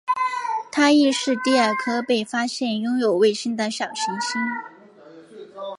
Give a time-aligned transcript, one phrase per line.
[0.71, 4.41] 它亦是第二颗被发现拥有卫星的小行星。